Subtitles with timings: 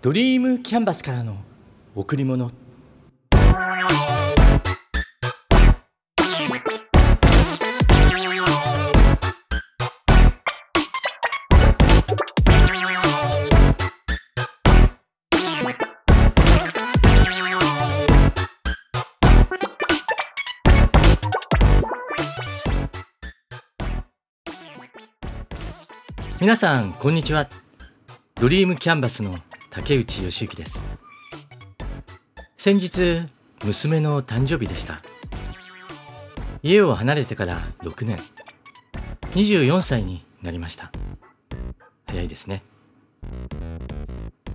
[0.00, 1.34] ドリームキャンバスからの
[1.96, 2.52] 贈り物。
[26.40, 27.48] 皆さんこんにちは。
[28.36, 29.34] ドリームキャンバスの
[29.78, 30.84] 竹内義之です。
[32.56, 33.22] 先日
[33.64, 35.00] 娘の誕生日でした。
[36.64, 38.18] 家を離れてから6年。
[39.34, 40.90] 24歳になりました。
[42.08, 42.64] 早いですね。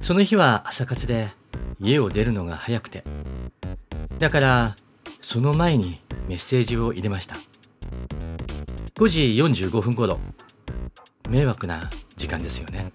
[0.02, 1.30] その日は朝活で
[1.80, 3.06] 家を出るのが早くて。
[4.20, 4.76] だから
[5.22, 7.38] その前にメッセージを入れました。
[8.96, 9.22] 5時
[9.68, 10.20] 45分頃。
[11.30, 12.92] 迷惑な時間ですよね。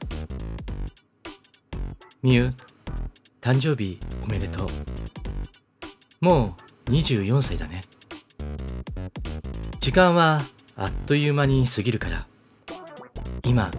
[2.28, 2.52] みゆ
[3.40, 4.68] 誕生日おめでとう。
[6.20, 7.80] もう24歳だね。
[9.80, 10.42] 時間は
[10.76, 12.26] あっという間に過ぎるから。
[13.44, 13.70] 今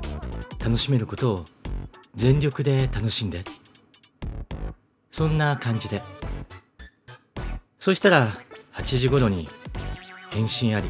[0.58, 1.46] 楽しめることを
[2.16, 3.44] 全力で楽しんで。
[5.12, 6.02] そんな感じで。
[7.78, 8.36] そしたら
[8.74, 9.48] 8時頃に
[10.32, 10.90] 返信あり。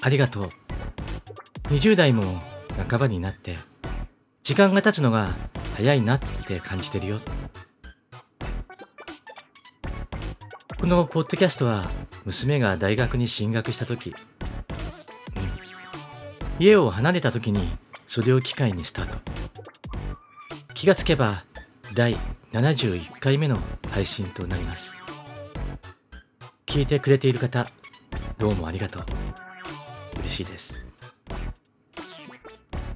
[0.00, 0.48] ありがとう。
[1.70, 2.22] 20代も
[2.88, 3.56] 半ばになって
[4.44, 5.34] 時間が経つのが
[5.76, 7.20] 早いなって感じてるよ
[10.80, 11.88] このポッドキャストは
[12.24, 14.16] 娘が大学に進学した時、うん、
[16.58, 17.68] 家を離れた時に
[18.08, 19.18] それを機会にスタート
[20.74, 21.44] 気がつけば
[21.94, 22.16] 第
[22.52, 23.56] 71回目の
[23.90, 24.92] 配信となります。
[26.66, 27.70] 聞いてくれている方
[28.38, 29.02] どうもありがとう。
[30.20, 30.84] 嬉しいです。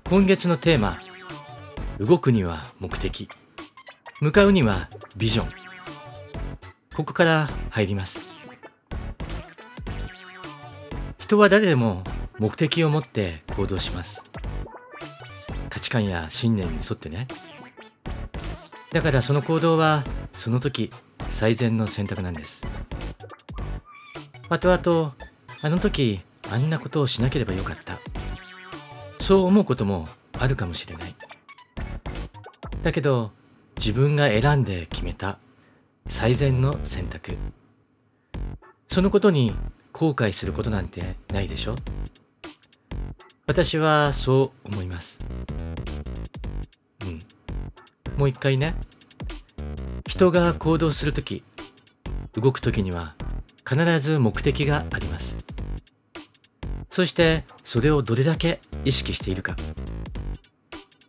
[0.09, 0.99] 今月のテーマ
[1.99, 3.29] 動くには目的。
[4.21, 5.53] 向かうにはビジョン。
[6.95, 8.21] ここから入ります。
[11.19, 12.05] 人は誰でも
[12.39, 14.23] 目的を持って行動します。
[15.71, 17.29] 価値観や信念に沿ってね。
[18.93, 20.05] だからその行動は
[20.35, 20.91] その時
[21.31, 22.67] 最善の選択なんです。
[24.51, 25.15] 後々
[25.63, 26.21] あの時
[26.51, 27.99] あんなことをしなければよかった。
[29.21, 30.07] そう思うことも
[30.39, 31.15] あるかもしれない。
[32.87, 33.33] だけど
[33.77, 35.41] 自分が選んで決めた
[36.07, 37.37] 最善の選択。
[38.87, 39.53] そのことに
[39.93, 41.75] 後悔することなんてないでしょ？
[43.49, 45.19] 私はそう思います。
[47.03, 47.23] うん。
[48.17, 48.77] もう一回ね。
[50.07, 51.43] 人が行動するとき
[52.35, 53.17] 動くときには
[53.69, 55.37] 必ず目的があります。
[56.89, 59.57] そしてそれをどれだけ意識しているか。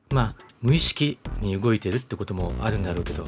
[0.10, 3.26] まあ無意識に動いてるってこともあるんだろうけど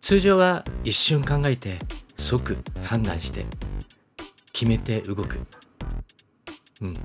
[0.00, 1.78] 通常は一瞬考えて
[2.16, 3.46] 即判断して
[4.52, 5.38] 決めて動く。
[6.80, 6.96] うん。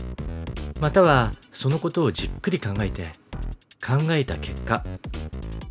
[0.80, 3.12] またはそのことをじっくり考えて
[3.86, 4.86] 考えた結果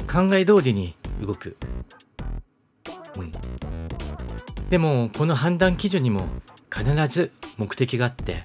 [0.06, 1.56] 考え通りに動く。
[3.16, 3.32] うん。
[4.70, 6.26] でもこの判断基準にも
[6.70, 8.44] 必ず目的があって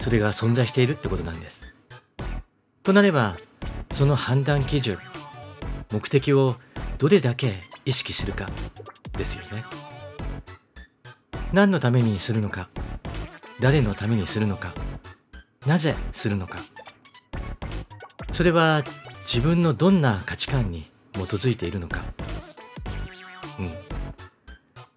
[0.00, 1.74] それが存在しているってことなんです。
[2.82, 3.38] となれば
[3.98, 4.96] その判断基準
[5.90, 6.54] 目的を
[6.98, 7.54] どれだけ
[7.84, 8.46] 意識するか
[9.14, 9.64] ですよね。
[11.52, 12.68] 何のためにするのか
[13.58, 14.72] 誰のためにするのか
[15.66, 16.60] なぜするのか。
[18.32, 18.84] それは
[19.26, 22.04] 自分のどんな価値観に基づいているのか。
[23.58, 23.72] うん。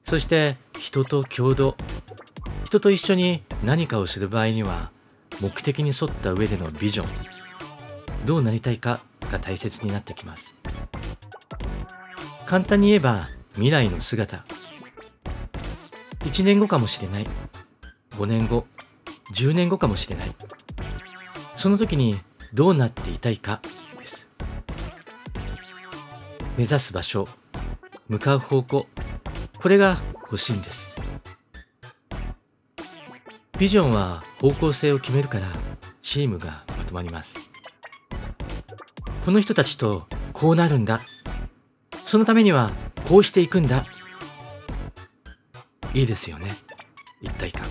[0.04, 1.76] そして人と共同
[2.66, 4.92] 人と一緒に何かをする場合には
[5.40, 7.41] 目的に沿った上でのビジョン
[8.26, 9.02] どうなりたいか
[9.32, 10.56] が大切になってきます。
[12.46, 14.46] 簡単に言えば未来の姿。
[16.20, 17.26] 1年後かもしれない。
[18.12, 18.66] 5年後。
[19.34, 20.36] 10年後かもしれない。
[21.56, 22.20] その時に
[22.54, 23.62] どうなっていたいか
[24.00, 24.28] です。
[26.58, 27.28] 目指す場所。
[28.08, 28.88] 向かう方向。
[29.58, 30.90] これが欲しいんです。
[33.58, 35.48] ビジョンは方向性を決めるから
[36.02, 37.41] チームがまとまります。
[39.24, 41.02] この人たちとこうなるんだ。
[42.06, 42.72] そのためには
[43.08, 43.86] こうしていくんだ。
[45.94, 46.58] いいですよね。
[47.22, 47.68] 一体感。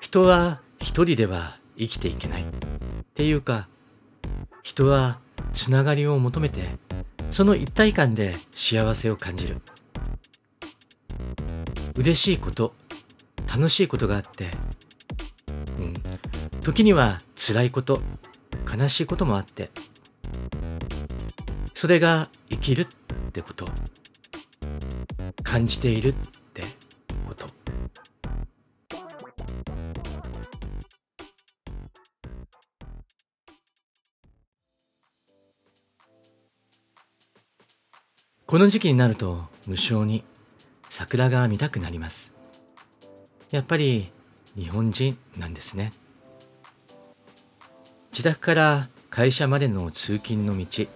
[0.00, 2.42] 人は一人では生きていけない。
[2.42, 2.44] っ
[3.14, 3.68] ていうか
[4.62, 5.20] 人は
[5.52, 6.78] つながりを求めて
[7.30, 9.60] その一体感で幸せを感じる。
[11.94, 12.74] 嬉しいこと
[13.46, 14.48] 楽しいことがあって、
[15.78, 15.94] うん、
[16.62, 18.00] 時には辛いこと
[18.74, 19.70] 悲しいこともあって
[21.74, 22.86] それが生きるっ
[23.32, 23.66] てこと
[25.42, 26.14] 感じているっ
[26.54, 26.62] て
[27.28, 27.46] こと。
[38.46, 40.24] この時期になると無性に
[40.90, 42.32] 桜が見たくなります。
[43.50, 44.10] やっぱり
[44.54, 45.90] 日本人なんですね。
[48.12, 50.86] 自宅から会社までの通勤の道。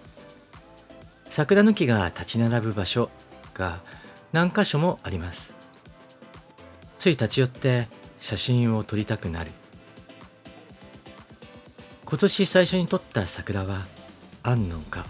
[1.31, 3.09] 桜の木が立ち並ぶ場所
[3.55, 3.81] が
[4.31, 5.55] 何箇所もあります。
[6.99, 7.87] つい立ち寄って
[8.19, 9.49] 写真を撮りたくなる。
[12.05, 13.87] 今年最初に撮った桜は
[14.43, 15.07] 安のか。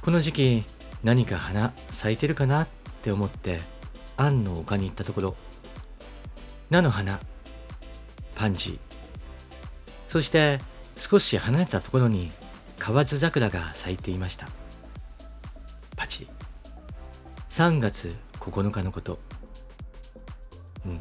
[0.00, 0.64] この時期
[1.02, 2.68] 何か花咲いてるかなっ
[3.02, 3.58] て思って
[4.16, 5.36] 安の丘に行ったところ。
[6.70, 7.18] 菜の花。
[8.36, 8.83] パンジー。
[10.14, 10.60] そして
[10.96, 12.30] 少し離れたところに
[12.78, 14.46] 河津桜が咲いていました。
[15.96, 16.28] パチリ。
[17.48, 19.18] 3月9日のこと。
[20.86, 21.00] うん。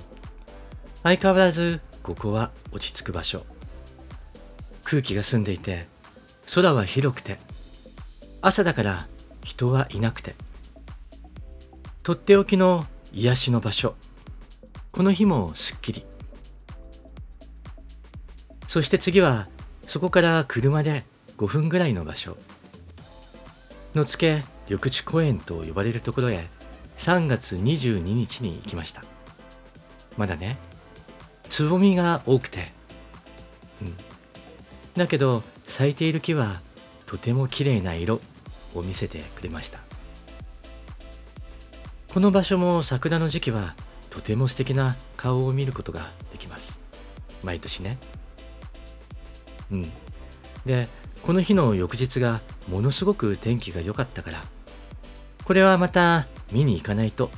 [1.04, 3.46] 相変わらずここは落ち着く場所。
[4.84, 5.86] 空気が澄んでいて
[6.52, 7.38] 空は広くて
[8.42, 9.08] 朝だから
[9.44, 10.34] 人はいなくて。
[12.02, 13.94] とっておきの癒しの場所。
[14.92, 16.04] この日もすっきり。
[18.74, 19.48] そして次は
[19.86, 21.04] そこから車で
[21.38, 22.36] 5分ぐらいの場所。
[23.94, 26.48] 野付緑地公園と呼ばれるところへ
[26.98, 29.04] 3月22日に行きました。
[30.18, 30.58] まだね
[31.50, 32.72] つぼみが多くて。
[33.84, 33.96] うん。
[34.98, 36.60] だけど咲いている木は
[37.06, 38.22] とても綺麗な色
[38.74, 39.82] を見せてくれました。
[42.12, 43.76] この場所も桜の時期は
[44.10, 46.82] とても素敵な顔を見ることができます。
[47.44, 48.00] 毎年ね。
[49.74, 49.92] うん。
[50.66, 50.88] で
[51.24, 54.44] この日の翌日がものすごく天気が良かったから。
[55.44, 57.30] これはまた見に行かないと。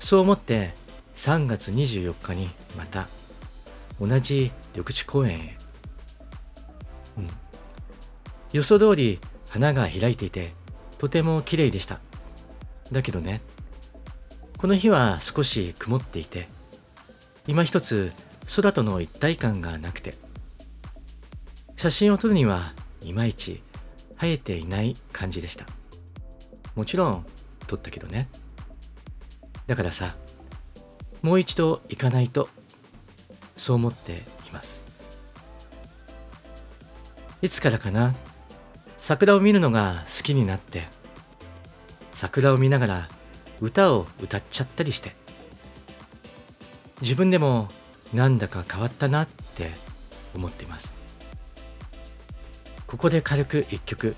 [0.00, 0.74] そう思って
[1.16, 3.08] 3月24日にまた
[4.00, 5.58] 同じ緑地公園へ、
[7.18, 7.28] うん、
[8.52, 9.18] 予想通り
[9.48, 10.52] 花が開いていて
[10.98, 12.00] とても綺麗でした。
[12.92, 13.40] だけどね
[14.56, 16.48] この日は少し曇っていて
[17.46, 18.12] 今一つ
[18.56, 20.27] 空との一体感がなくて。
[21.78, 23.62] 写真を撮るにはいまいち
[24.20, 25.64] 生えていない感じでした。
[26.74, 27.26] もちろん
[27.68, 28.28] 撮ったけどね。
[29.68, 30.16] だからさ
[31.22, 32.48] もう一度行かないと
[33.56, 34.84] そう思っています。
[37.42, 38.12] いつからかな
[38.96, 40.82] 桜を見るのが好きになって
[42.12, 43.08] 桜を見ながら
[43.60, 45.14] 歌を歌っちゃったりして
[47.02, 47.68] 自分でも
[48.12, 49.70] なんだか変わったなって
[50.34, 50.97] 思っています。
[52.88, 54.16] ここで軽く一曲。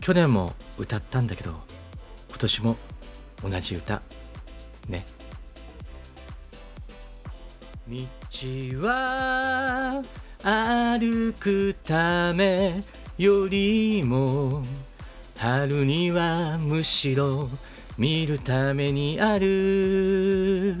[0.00, 1.50] 去年も歌ったんだけど
[2.30, 2.76] 今年も
[3.42, 4.00] 同じ歌。
[4.88, 5.04] ね。
[7.86, 7.98] 道
[8.86, 10.02] は
[10.42, 12.82] 歩くため
[13.18, 14.62] よりも
[15.36, 17.50] 春にはむしろ
[17.98, 20.76] 見るためにある。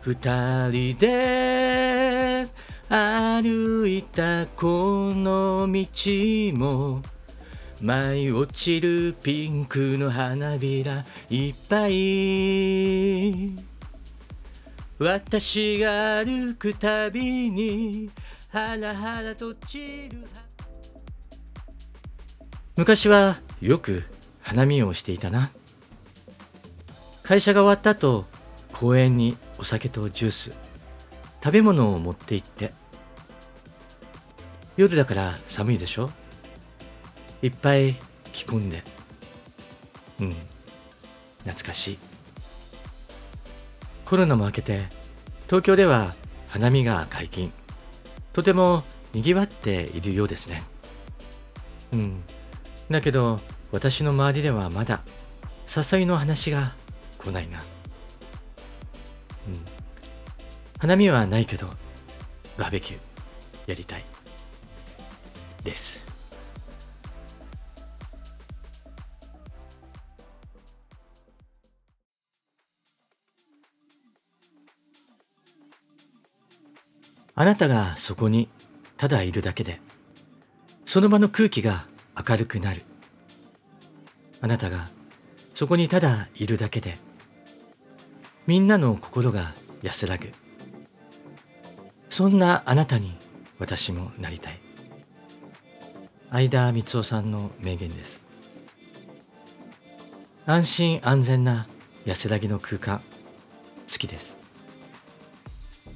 [0.00, 1.57] 二人で
[3.40, 5.86] 歩いたこの道
[6.56, 7.02] も
[7.80, 13.52] 舞い落ちるピンクの花びらいっぱい。
[14.98, 18.10] 私が歩くたびに
[18.48, 20.26] ハラハラと散る
[22.76, 24.02] 昔はよく
[24.40, 25.52] 花見をしていたな。
[27.22, 28.24] 会社が終わった後
[28.72, 30.52] 公園にお酒とジュース
[31.44, 32.72] 食べ物を持って行って
[34.78, 36.08] 夜だから寒いでしょ？
[37.42, 37.96] いっぱい
[38.32, 38.84] 着込んで。
[40.20, 40.36] うん。
[41.40, 41.98] 懐かしい。
[44.04, 44.86] コロナも明けて
[45.46, 46.14] 東京では
[46.48, 47.52] 花見が解禁。
[48.32, 50.62] とても賑わっているようですね。
[51.92, 52.22] うん。
[52.88, 53.40] だけど
[53.72, 55.00] 私の周りではまだ
[55.66, 56.72] 誘いの話が
[57.18, 57.58] 来ないな。
[57.58, 57.64] うん。
[60.78, 61.66] 花見はないけど、
[62.56, 63.00] バーベキュー
[63.66, 64.04] やりたい。
[65.68, 66.08] です。
[77.34, 78.48] あなたがそこに
[78.96, 79.80] ただいるだけで、
[80.86, 81.86] その場の空気が
[82.28, 82.82] 明るくなる。
[84.40, 84.88] あなたが
[85.54, 86.96] そこにただいるだけで
[88.46, 90.32] みんなの心が安らぐ。
[92.08, 93.16] そんなあなたに
[93.58, 94.67] 私もなりたい。
[96.30, 98.24] 相田光夫さんの名言です。
[100.44, 101.66] 安心安全な
[102.04, 103.00] 安らぎの空間
[103.90, 104.38] 好きです。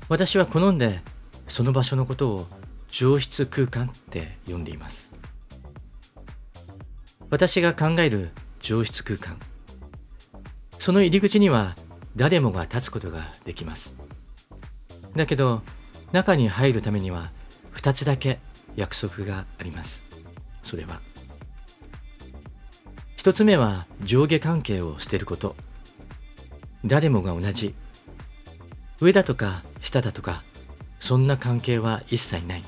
[0.08, 1.00] 私は好んで
[1.48, 2.46] その場所のことを
[2.88, 5.12] 上質空間って呼んでいます。
[7.28, 9.38] 私が考える上質空間
[10.78, 11.76] その入り口には
[12.16, 13.96] 誰もが立つことができます。
[15.14, 15.62] だけど
[16.12, 17.30] 中に入るためには
[17.74, 18.38] 2つだけ
[18.76, 20.11] 約束があります。
[20.72, 21.02] それは
[23.18, 25.54] 1つ目は上下関係を捨てること。
[26.86, 27.74] 誰もが同じ。
[28.98, 30.42] 上だとか下だとか
[30.98, 32.62] そんな関係は一切ない。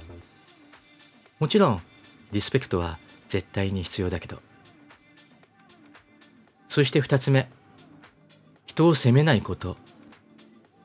[1.41, 1.81] もちろん
[2.31, 4.43] リスペクトは絶対に必要だけど。
[6.69, 7.49] そして二つ目。
[8.67, 9.79] 人を責めないこと。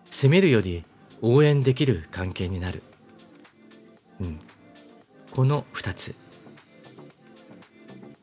[0.06, 0.86] 責めるより
[1.22, 2.82] 応援できる関係になる。
[4.22, 4.40] うん。
[5.32, 6.16] この二つ。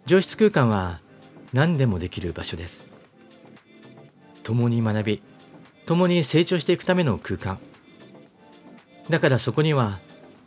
[0.06, 1.00] 上質空間は
[1.52, 2.88] 何でもできる場所です。
[4.44, 5.22] 共に学び
[5.84, 7.58] 共に成長していくための空間。
[9.10, 9.98] だからそこには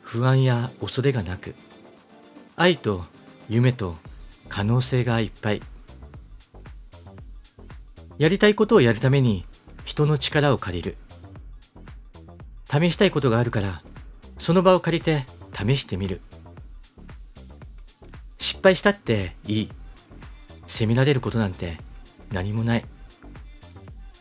[0.01, 1.56] 不安や恐れがなく
[2.56, 3.04] 愛と
[3.50, 3.96] 夢と
[4.48, 5.62] 可能性がいっぱい。
[8.18, 9.46] やりたいことをやるために
[9.84, 10.98] 人の力を借りる。
[12.66, 13.82] 試したいことがあるから
[14.38, 16.22] その場を借りて試してみる。
[18.60, 19.70] 失敗したっていい。
[20.68, 21.78] 責められることなんて
[22.34, 22.84] 何もない。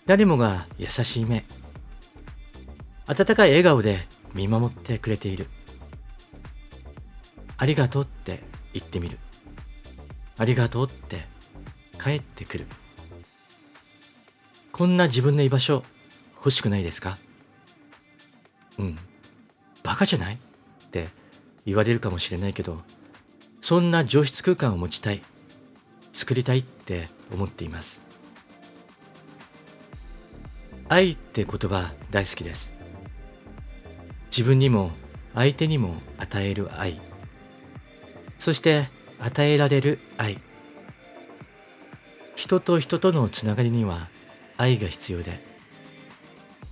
[0.07, 1.45] 誰もが優しい目。
[3.09, 5.49] 温かい笑顔で見守ってくれている。
[7.57, 9.19] ありがとうって言ってみる。
[10.39, 11.27] ありがとうって
[12.01, 12.67] 帰ってくる。
[14.71, 15.83] こんな自分の居場所
[16.37, 17.19] 欲しくないですか？
[18.79, 18.97] うん。
[19.83, 20.37] バカじゃない？
[20.37, 20.39] っ
[20.91, 21.09] て
[21.67, 22.81] 言われるかもしれないけど
[23.69, 25.21] そんな上質空間を持ちたい
[26.15, 28.01] 作りたいって思っています。
[30.89, 32.73] 愛って言葉大好きです。
[34.31, 34.93] 自分にも
[35.35, 36.99] 相手にも与える愛。
[38.39, 38.89] そして
[39.21, 40.39] 与えられる愛。
[42.37, 44.09] 人と人とのつながりには
[44.57, 45.45] 愛が必要で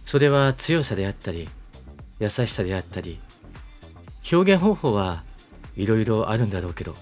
[0.07, 1.47] それは強さであったり
[2.21, 3.21] 優しさであったり
[4.33, 5.26] 表現方法は
[5.77, 6.95] いろいろあるんだろうけど、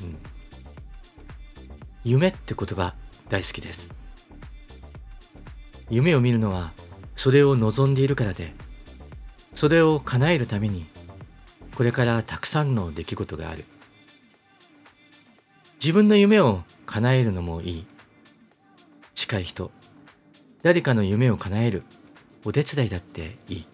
[0.00, 0.16] うん、
[2.04, 2.94] 夢って言葉
[3.28, 3.90] 大好きです。
[5.90, 6.72] 夢を見るのは
[7.16, 8.52] それを望んでいるからで
[9.54, 10.86] それを叶えるために
[11.74, 13.64] これからたくさんの出来事がある。
[15.82, 17.86] 自分の夢を叶えるのもいい。
[19.14, 19.70] 近い人
[20.62, 21.82] 誰かの夢を叶える
[22.44, 23.66] お手伝いだっていい。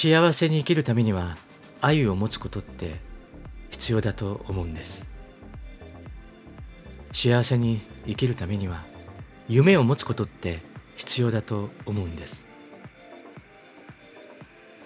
[0.00, 1.36] 幸せに生きるためには
[1.80, 3.00] 愛を持つことって
[3.70, 5.08] 必要だと思うんです。
[7.10, 8.84] 幸せに生きるためには
[9.48, 10.60] 夢を持つことって
[10.94, 12.46] 必要だと思うんです。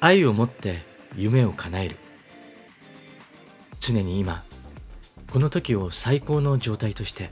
[0.01, 0.79] 愛を持って
[1.15, 1.97] 夢を叶える。
[3.81, 4.45] 常に今
[5.31, 7.31] この時を最高の状態として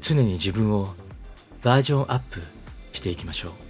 [0.00, 0.94] 常に自分を
[1.62, 2.40] バージョンアップ
[2.92, 3.69] していきましょう。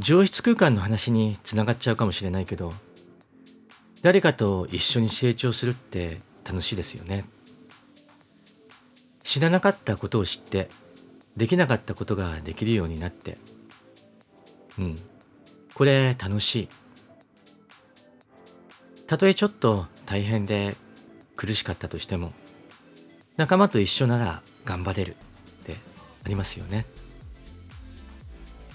[0.00, 2.72] 上質空間の話につながっちゃうかもしれないけど
[4.02, 7.26] 誰かと一緒に成長するって楽しいですよね。
[9.22, 10.70] 知らなかったことを知って
[11.36, 13.36] できなかったことができるようになって。
[14.78, 14.98] うん。
[15.74, 16.68] これ楽しい。
[19.06, 20.76] たとえちょっと大変で
[21.36, 22.32] 苦しかったとしても
[23.36, 25.16] 仲間と一緒なら頑張れる
[25.62, 25.74] って
[26.24, 26.86] ありますよね。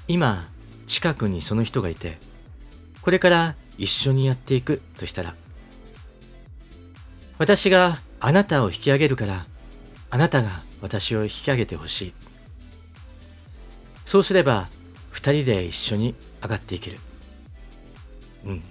[0.08, 0.50] 今
[0.88, 2.18] 近くにその人がいて
[3.02, 5.36] これから一緒にやっていくとしたら
[7.38, 9.46] 私があなたを引き上げるから
[10.10, 12.14] あなたが私を引き上げてほしい。
[14.06, 14.70] そうすれば
[15.12, 17.00] 二人で一緒に上がっていける。
[18.46, 18.64] うん。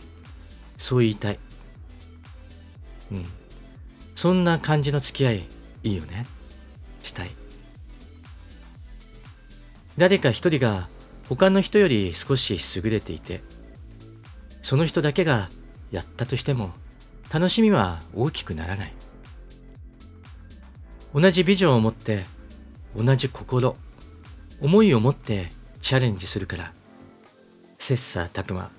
[0.78, 1.38] そう言いたい。
[3.12, 3.26] うん。
[4.14, 5.46] そんな感じの付き合い
[5.82, 6.26] いいよね。
[7.02, 7.30] したい。
[9.98, 10.88] 誰か一人が
[11.28, 13.42] 他の人より少し優れていて
[14.62, 15.50] その人だけが
[15.90, 16.70] やったとしても
[17.32, 18.92] 楽しみは大きくならない。
[21.14, 22.24] 同じビジョンを持って
[22.96, 23.76] 同じ心
[24.60, 26.72] 思いを持ってチャレンジするから
[27.78, 28.70] 切磋琢磨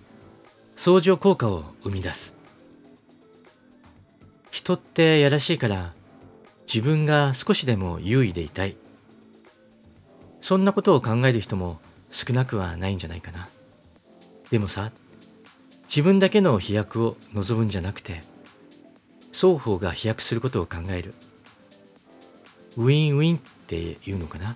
[0.75, 2.35] 相乗効果を生み出す。
[4.51, 5.93] 人ってやらしいから
[6.65, 8.75] 自分が少しでも優位でいたい。
[10.41, 11.79] そんなことを考える人も
[12.15, 13.50] 少なくはないんじゃないかな。
[14.50, 14.89] でもさ
[15.88, 18.24] 自分だけの飛躍を望むんじゃなくて
[19.34, 21.13] 双方が飛躍することを考える。
[22.77, 24.55] ウィンウィンっていうのかな。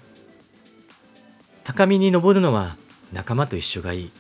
[1.66, 2.78] 高みに登るのは
[3.12, 4.12] 仲間と一緒がいい。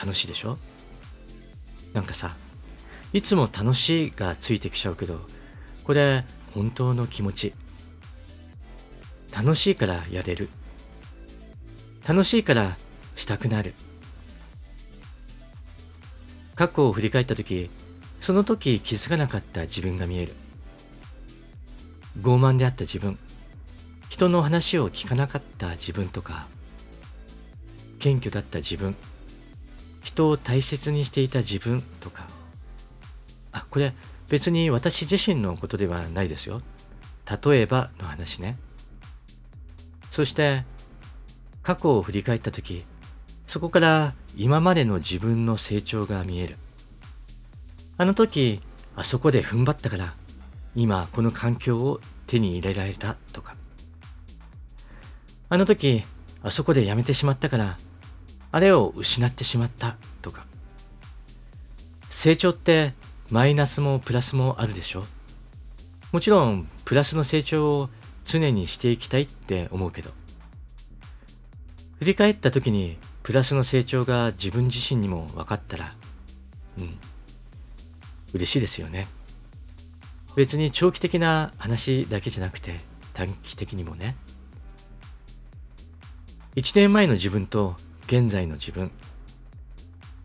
[0.00, 0.56] 楽しいでしょ。
[1.92, 2.34] なんかさ
[3.12, 5.20] いつも楽しいがついてきちゃうけど
[5.84, 6.24] これ
[6.54, 7.52] 本当の気持ち。
[9.30, 10.48] 楽しいからやれる。
[12.06, 12.76] 楽しいから
[13.14, 13.74] したくなる。
[16.54, 17.70] 過去を振り返った時
[18.20, 20.34] その時気づかなかった自分が見える。
[22.20, 23.18] 傲慢であった自分。
[24.08, 26.46] 人の話を聞かなかった自分とか
[27.98, 28.94] 謙虚だった自分。
[30.02, 32.24] 人を大切にしていた自分とか。
[33.52, 33.92] あこれ
[34.28, 36.62] 別に私自身のことではないですよ。
[37.44, 38.58] 例えばの話ね。
[40.10, 40.64] そして
[41.62, 42.84] 過去を振り返った時
[43.46, 46.56] そこから今までの自分の成長が見える。
[47.98, 48.60] あの時
[48.96, 50.14] あそこで踏ん張ったから
[50.74, 53.56] 今この環境を手に入れられたとか。
[55.50, 56.02] あの時
[56.42, 57.78] あそこでやめてしまったから
[58.50, 60.46] あれを失ってしまったとか。
[62.08, 62.94] 成長って
[63.30, 65.04] マイナスもプラスもあるでしょ。
[66.10, 67.90] もちろんプラスの成長を
[68.24, 70.21] 常にしていきたいって思うけど。
[72.02, 75.94] 振り返った時にプラスの成長が自分自身にも分かったら
[76.76, 76.98] うん
[78.34, 79.06] 嬉しいですよね。
[80.34, 82.80] 別に長期的な話だけじゃなくて
[83.14, 84.16] 短期的にもね。
[86.56, 87.76] 1年前の自分と
[88.08, 88.90] 現在の自分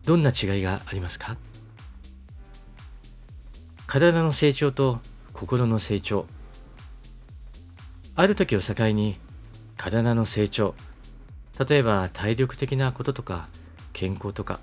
[0.04, 1.36] どんな違いがありますか？
[3.86, 4.98] 体の成長と
[5.32, 6.26] 心の成長。
[8.16, 9.16] ある時を境に
[9.76, 10.74] 体の成長
[11.66, 13.48] 例えば体力的なこととか
[13.92, 14.60] 健康とか。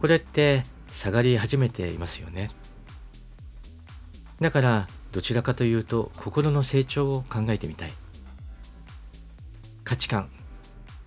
[0.00, 2.48] これって下がり始めていますよね。
[4.40, 7.92] だからどちらかというと心の成長を考えてみたい。
[9.84, 10.28] 価値観。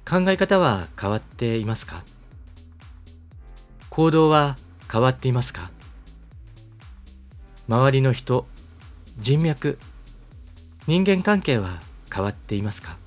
[0.09, 2.03] 考え方は変わっていますか？
[3.89, 4.57] 行動は
[4.91, 5.71] 変わっていますか？
[7.69, 8.45] 周りの人
[9.19, 9.77] 人脈
[10.87, 11.79] 人間関係は
[12.13, 12.97] 変わっていますか？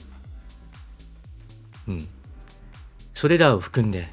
[1.88, 2.08] うん。
[3.14, 4.08] それらを含んで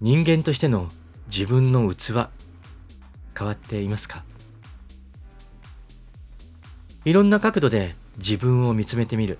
[0.00, 0.90] 人間としての
[1.28, 2.28] 自分の器
[3.36, 4.24] 変わっていますか？
[7.04, 9.38] いろんな角度で自分を見つめてみる。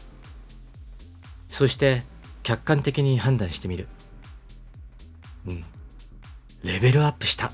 [1.48, 2.02] そして
[2.42, 3.86] 客観的に判断してみる。
[5.46, 5.64] うん。
[6.62, 7.52] レベルアップした。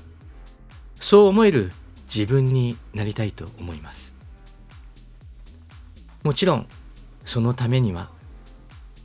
[0.99, 1.71] そう思える
[2.13, 4.15] 自分になりたいと思います。
[6.23, 6.67] もちろん
[7.25, 8.09] そのためには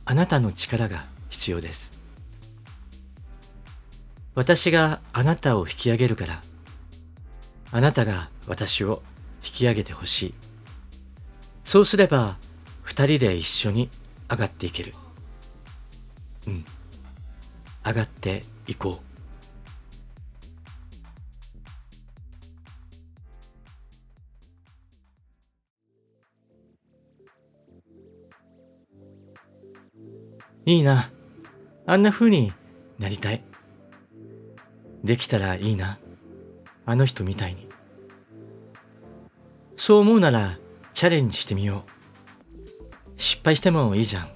[0.09, 1.91] あなたの力が必要です。
[4.35, 6.41] 私があなたを引き上げるから
[7.73, 9.01] あなたが私を
[9.43, 10.33] 引き上げてほしい。
[11.65, 12.37] そうすれば
[12.83, 13.89] 二人で一緒に
[14.31, 14.93] 上がっていける。
[16.47, 16.65] うん。
[17.85, 19.06] 上がっていこう。
[30.67, 31.09] いいな。
[31.85, 32.51] あんな風に
[32.99, 33.41] なりたい。
[35.01, 35.97] できたらいいな。
[36.85, 37.69] あの人みたいに。
[39.77, 40.59] そう思うなら
[40.93, 43.11] チャレンジしてみよう。
[43.15, 44.27] 失敗してもいいじゃん。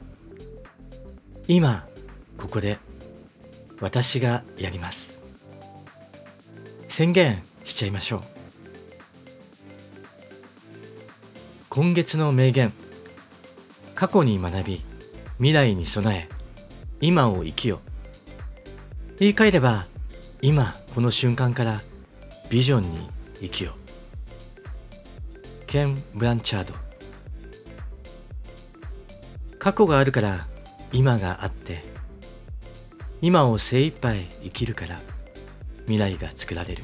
[1.49, 1.85] 今、
[2.37, 2.77] ここで
[3.81, 5.21] 私がやります。
[6.87, 8.21] 宣言しちゃいましょう。
[11.67, 12.71] 今月の名言。
[13.95, 14.81] 過去に学び、
[15.41, 16.29] 未来に備え
[16.99, 17.79] 今を生きよ
[19.17, 19.87] 言い換えれば
[20.43, 21.81] 今この瞬間から
[22.51, 23.73] ビジョンに生きよ
[25.65, 26.75] ケン・ブランチャード。
[29.57, 30.45] 過去があるから
[30.91, 31.83] 今があって
[33.19, 34.99] 今を精一杯生きるから
[35.87, 36.83] 未来が作られる。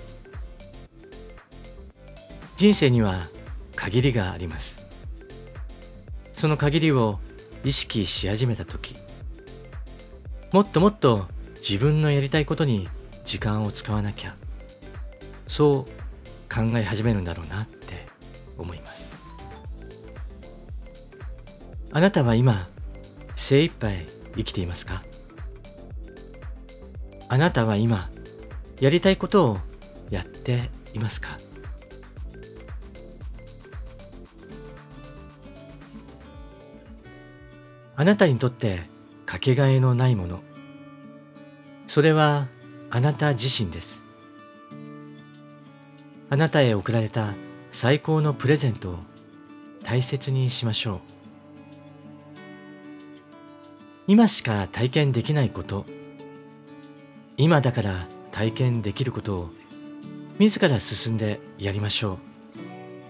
[2.56, 3.28] 人生には
[3.76, 4.88] 限りがあります。
[6.32, 7.20] その限りを
[7.64, 8.96] 意識し始めた時
[10.54, 12.88] もっともっと自分のやりたいことに
[13.26, 14.36] 時間を使わなきゃ
[15.48, 18.06] そう考え始めるんだろうなって
[18.58, 19.18] 思います。
[21.92, 22.68] あなたは今
[23.36, 25.04] 精一杯生きていますか？
[27.28, 28.10] あなたは今
[28.80, 29.58] やりたいことを
[30.10, 31.38] やっていますか？
[38.00, 38.84] あなたにとって
[39.26, 40.42] かけがえのないもの。
[41.88, 42.48] それは
[42.92, 44.04] あなた自身です。
[46.30, 47.34] あなたへ贈られた
[47.72, 49.00] 最高のプレゼントを
[49.84, 51.00] 大切にしましょう。
[54.06, 55.88] 今しか体験できないこと。
[57.36, 59.50] 今だから体験できることを
[60.38, 62.20] 自ら進んでやりましょ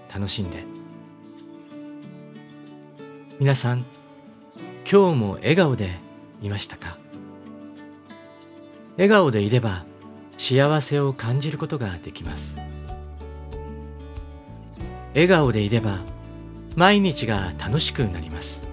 [0.10, 0.13] う。
[0.13, 0.63] 楽しんで。
[3.38, 3.86] 皆さん
[4.89, 6.00] 今日も笑顔で
[6.41, 6.97] いましたか？
[8.95, 9.84] 笑顔でいれば
[10.38, 12.58] 幸せを感じることができます。
[15.13, 16.00] 笑顔でいれば
[16.78, 18.63] 毎日が楽しくなります。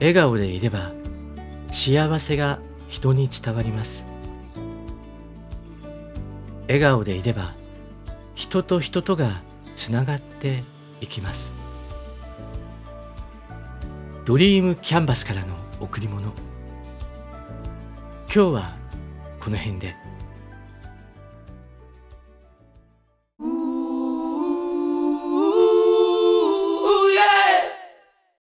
[0.00, 0.90] 笑顔でいれば
[1.70, 4.08] 幸せが人に伝わります。
[6.66, 7.54] 笑顔でいれば
[8.34, 9.40] 人と人とが
[9.76, 10.64] つながって
[11.00, 11.55] いきます。
[14.26, 16.32] ドリームキャンバスからの贈り物今
[18.26, 18.76] 日は
[19.38, 20.05] この辺で。